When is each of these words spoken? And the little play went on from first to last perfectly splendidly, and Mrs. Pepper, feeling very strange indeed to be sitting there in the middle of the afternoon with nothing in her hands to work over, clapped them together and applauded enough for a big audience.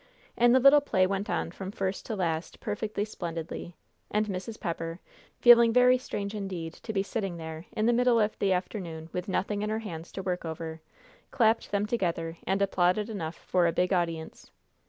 And 0.35 0.55
the 0.55 0.59
little 0.59 0.81
play 0.81 1.05
went 1.05 1.29
on 1.29 1.51
from 1.51 1.69
first 1.69 2.07
to 2.07 2.15
last 2.15 2.59
perfectly 2.59 3.05
splendidly, 3.05 3.75
and 4.09 4.25
Mrs. 4.25 4.59
Pepper, 4.59 4.99
feeling 5.39 5.71
very 5.71 5.99
strange 5.99 6.33
indeed 6.33 6.73
to 6.73 6.91
be 6.91 7.03
sitting 7.03 7.37
there 7.37 7.65
in 7.73 7.85
the 7.85 7.93
middle 7.93 8.19
of 8.19 8.35
the 8.39 8.51
afternoon 8.51 9.09
with 9.13 9.27
nothing 9.29 9.61
in 9.61 9.69
her 9.69 9.77
hands 9.77 10.11
to 10.13 10.23
work 10.23 10.43
over, 10.43 10.81
clapped 11.29 11.69
them 11.69 11.85
together 11.85 12.35
and 12.47 12.63
applauded 12.63 13.11
enough 13.11 13.35
for 13.35 13.67
a 13.67 13.71
big 13.71 13.93
audience. 13.93 14.49